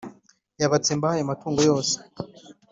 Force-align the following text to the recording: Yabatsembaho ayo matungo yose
Yabatsembaho 0.61 1.13
ayo 1.15 1.25
matungo 1.31 1.61
yose 1.69 1.95